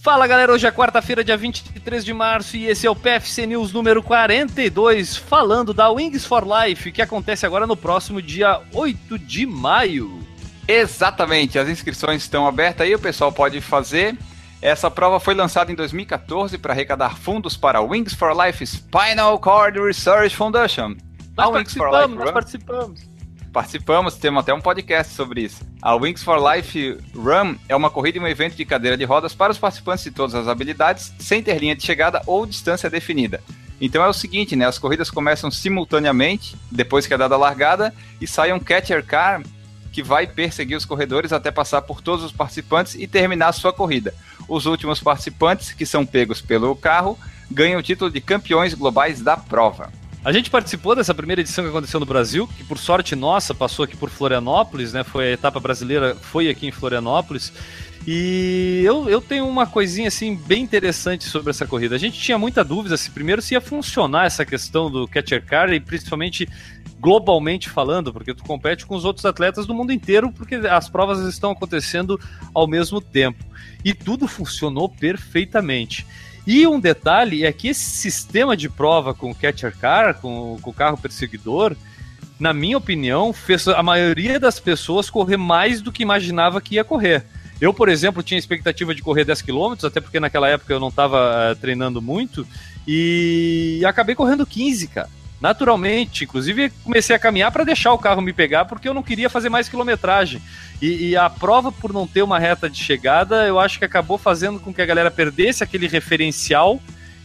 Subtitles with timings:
[0.00, 3.72] Fala galera, hoje é quarta-feira, dia 23 de março, e esse é o PFC News
[3.72, 9.44] número 42, falando da Wings for Life, que acontece agora no próximo dia 8 de
[9.44, 10.20] maio.
[10.68, 14.16] Exatamente, as inscrições estão abertas aí, o pessoal pode fazer.
[14.62, 19.38] Essa prova foi lançada em 2014 para arrecadar fundos para a Wings for Life Spinal
[19.40, 20.94] Cord Research Foundation.
[21.36, 23.17] Nós participamos, nós participamos.
[23.52, 25.66] Participamos, temos até um podcast sobre isso.
[25.80, 29.34] A Wings for Life Run é uma corrida e um evento de cadeira de rodas
[29.34, 33.42] para os participantes de todas as habilidades, sem ter linha de chegada ou distância definida.
[33.80, 34.66] Então é o seguinte, né?
[34.66, 39.42] As corridas começam simultaneamente, depois que é dada a largada, e sai um catcher car
[39.92, 43.72] que vai perseguir os corredores até passar por todos os participantes e terminar a sua
[43.72, 44.14] corrida.
[44.48, 47.18] Os últimos participantes, que são pegos pelo carro,
[47.50, 49.90] ganham o título de campeões globais da prova.
[50.28, 53.86] A gente participou dessa primeira edição que aconteceu no Brasil, que por sorte nossa passou
[53.86, 55.02] aqui por Florianópolis, né?
[55.02, 57.50] Foi a etapa brasileira, foi aqui em Florianópolis.
[58.06, 61.94] E eu, eu tenho uma coisinha assim bem interessante sobre essa corrida.
[61.94, 65.72] A gente tinha muita dúvida se primeiro se ia funcionar essa questão do catcher car
[65.72, 66.46] e principalmente
[67.00, 71.20] globalmente falando, porque tu compete com os outros atletas do mundo inteiro, porque as provas
[71.20, 72.20] estão acontecendo
[72.52, 73.42] ao mesmo tempo.
[73.82, 76.06] E tudo funcionou perfeitamente.
[76.48, 80.70] E um detalhe é que esse sistema de prova com o catcher car, com, com
[80.70, 81.76] o carro perseguidor,
[82.40, 86.84] na minha opinião, fez a maioria das pessoas correr mais do que imaginava que ia
[86.84, 87.22] correr.
[87.60, 90.88] Eu, por exemplo, tinha expectativa de correr 10 km, até porque naquela época eu não
[90.88, 92.46] estava uh, eh, treinando muito,
[92.86, 96.24] e acabei correndo 15, cara naturalmente.
[96.24, 99.48] Inclusive, comecei a caminhar para deixar o carro me pegar, porque eu não queria fazer
[99.48, 100.42] mais quilometragem.
[100.80, 104.16] E, e, a prova, por não ter uma reta de chegada, eu acho que acabou
[104.16, 106.80] fazendo com que a galera perdesse aquele referencial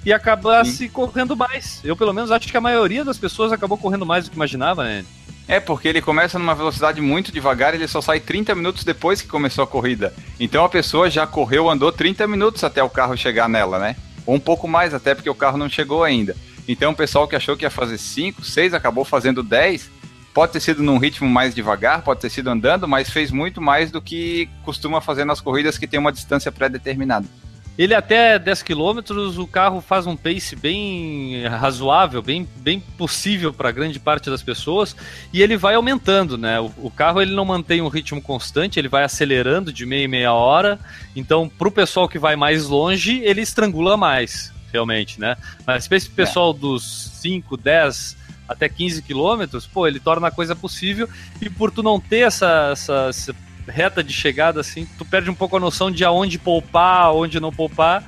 [0.05, 0.89] e acabasse Sim.
[0.89, 1.79] correndo mais.
[1.83, 4.83] Eu, pelo menos, acho que a maioria das pessoas acabou correndo mais do que imaginava,
[4.83, 5.05] né?
[5.47, 9.21] É, porque ele começa numa velocidade muito devagar e ele só sai 30 minutos depois
[9.21, 10.13] que começou a corrida.
[10.39, 13.95] Então a pessoa já correu, andou 30 minutos até o carro chegar nela, né?
[14.25, 16.35] Ou um pouco mais, até porque o carro não chegou ainda.
[16.67, 19.89] Então o pessoal que achou que ia fazer 5, 6, acabou fazendo 10.
[20.33, 23.91] Pode ter sido num ritmo mais devagar, pode ter sido andando, mas fez muito mais
[23.91, 27.27] do que costuma fazer nas corridas que tem uma distância pré-determinada.
[27.75, 28.99] Ele até 10 km,
[29.39, 34.95] o carro faz um pace bem razoável, bem, bem possível para grande parte das pessoas,
[35.31, 36.59] e ele vai aumentando, né?
[36.59, 40.07] O, o, carro ele não mantém um ritmo constante, ele vai acelerando de meia e
[40.07, 40.79] meia hora.
[41.15, 45.37] Então, para o pessoal que vai mais longe, ele estrangula mais realmente, né?
[45.65, 46.59] Mas esse pessoal é.
[46.59, 46.83] dos
[47.21, 48.17] 5, 10
[48.49, 51.07] até 15 quilômetros, pô, ele torna a coisa possível
[51.41, 53.35] e por tu não ter essa, essa, essa,
[53.65, 57.49] reta de chegada assim, tu perde um pouco a noção de aonde poupar, aonde não
[57.49, 58.03] poupar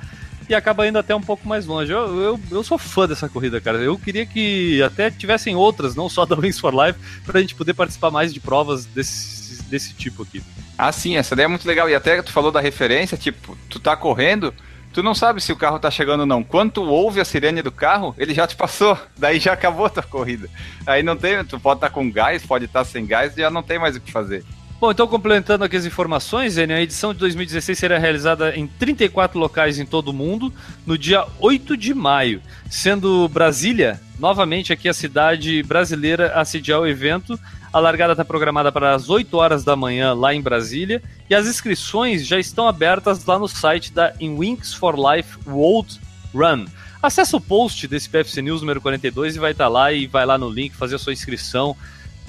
[0.48, 1.92] e acaba indo até um pouco mais longe.
[1.92, 3.78] Eu, eu, eu sou fã dessa corrida, cara.
[3.78, 7.74] Eu queria que até tivessem outras, não só da Wings for Life, pra gente poder
[7.74, 10.42] participar mais de provas desse, desse tipo aqui.
[10.78, 11.88] Ah, sim, essa ideia é muito legal.
[11.88, 14.52] E até tu falou da referência, tipo, tu tá correndo,
[14.96, 16.42] tu não sabe se o carro tá chegando ou não.
[16.42, 19.90] Quando tu ouve a sirene do carro, ele já te passou, daí já acabou a
[19.90, 20.48] tua corrida.
[20.86, 23.50] Aí não tem, tu pode estar tá com gás, pode estar tá sem gás, já
[23.50, 24.42] não tem mais o que fazer.
[24.80, 29.78] Bom, então complementando aqui as informações, a edição de 2016 será realizada em 34 locais
[29.78, 30.50] em todo o mundo
[30.86, 32.40] no dia 8 de maio,
[32.70, 37.38] sendo Brasília novamente aqui a cidade brasileira a sediar o evento
[37.76, 41.46] a largada está programada para as 8 horas da manhã lá em Brasília e as
[41.46, 46.00] inscrições já estão abertas lá no site da In Wings for Life World
[46.34, 46.64] Run.
[47.02, 50.24] Acesse o post desse PFC News número 42 e vai estar tá lá e vai
[50.24, 51.76] lá no link fazer a sua inscrição.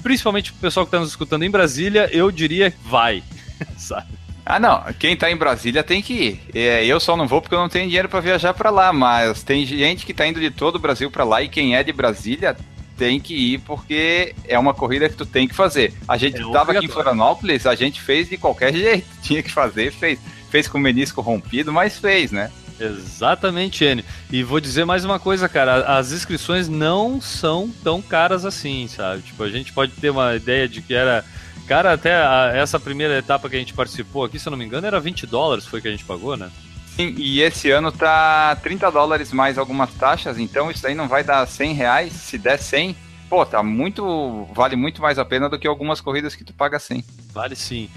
[0.02, 3.22] Principalmente para o pessoal que está nos escutando em Brasília, eu diria vai,
[3.78, 4.08] sabe?
[4.44, 4.84] Ah, não.
[4.98, 6.40] Quem está em Brasília tem que ir.
[6.54, 9.42] É, eu só não vou porque eu não tenho dinheiro para viajar para lá, mas
[9.42, 11.92] tem gente que está indo de todo o Brasil para lá e quem é de
[11.92, 12.54] Brasília
[12.98, 15.94] tem que ir porque é uma corrida que tu tem que fazer.
[16.06, 19.50] A gente estava é aqui em Florianópolis, a gente fez de qualquer jeito, tinha que
[19.50, 20.18] fazer, fez.
[20.50, 22.50] Fez com o menisco rompido, mas fez, né?
[22.80, 24.02] Exatamente, Enio.
[24.32, 29.20] E vou dizer mais uma coisa, cara, as inscrições não são tão caras assim, sabe?
[29.20, 31.22] Tipo, a gente pode ter uma ideia de que era
[31.68, 34.64] Cara, até a, essa primeira etapa que a gente participou aqui, se eu não me
[34.64, 36.50] engano, era 20 dólares foi que a gente pagou, né?
[36.98, 41.46] E esse ano tá 30 dólares mais algumas taxas, então isso aí não vai dar
[41.46, 42.12] 100 reais.
[42.12, 42.96] Se der 100,
[43.30, 44.48] pô, tá muito.
[44.52, 47.04] Vale muito mais a pena do que algumas corridas que tu paga 100.
[47.32, 47.88] Vale sim.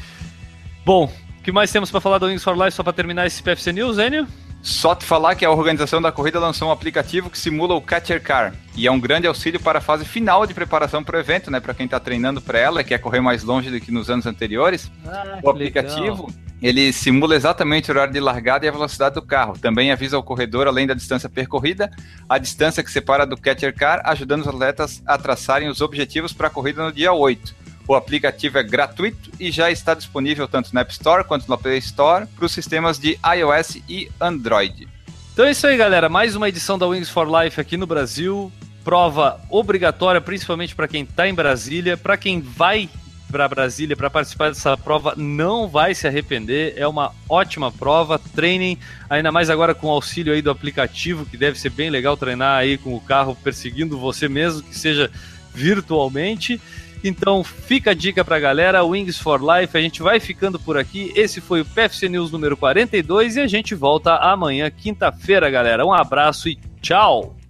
[0.85, 3.41] Bom, o que mais temos para falar do Wings for Life só para terminar esse
[3.41, 4.27] PFC News, Enio?
[4.61, 8.21] Só te falar que a organização da corrida lançou um aplicativo que simula o Catcher
[8.21, 11.49] Car e é um grande auxílio para a fase final de preparação para o evento,
[11.49, 11.59] né?
[11.59, 14.91] Para quem está treinando para ela, quer correr mais longe do que nos anos anteriores.
[15.03, 16.50] Ah, o aplicativo legal.
[16.61, 19.57] Ele simula exatamente o horário de largada e a velocidade do carro.
[19.57, 21.91] Também avisa ao corredor, além da distância percorrida,
[22.29, 26.47] a distância que separa do Catcher Car, ajudando os atletas a traçarem os objetivos para
[26.47, 27.55] a corrida no dia 8.
[27.87, 31.57] O O aplicativo é gratuito e já está disponível tanto na App Store quanto na
[31.57, 34.87] Play Store para os sistemas de iOS e Android.
[35.33, 36.07] Então é isso aí, galera.
[36.07, 38.51] Mais uma edição da Wings for Life aqui no Brasil.
[38.83, 41.97] Prova obrigatória, principalmente para quem está em Brasília.
[41.97, 42.87] Para quem vai
[43.31, 46.73] para Brasília para participar dessa prova, não vai se arrepender.
[46.75, 48.19] É uma ótima prova.
[48.19, 48.77] Treinem,
[49.09, 52.59] ainda mais agora com o auxílio aí do aplicativo, que deve ser bem legal treinar
[52.59, 55.09] aí com o carro perseguindo você mesmo, que seja
[55.53, 56.61] virtualmente.
[57.03, 61.11] Então fica a dica pra galera, Wings for Life, a gente vai ficando por aqui.
[61.15, 65.85] Esse foi o PFC News número 42 e a gente volta amanhã, quinta-feira, galera.
[65.85, 67.40] Um abraço e tchau!